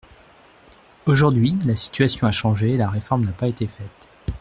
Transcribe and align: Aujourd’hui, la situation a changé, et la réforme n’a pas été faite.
Aujourd’hui, 1.05 1.59
la 1.63 1.75
situation 1.75 2.25
a 2.25 2.31
changé, 2.31 2.71
et 2.71 2.77
la 2.77 2.89
réforme 2.89 3.23
n’a 3.23 3.33
pas 3.33 3.47
été 3.47 3.67
faite. 3.67 4.09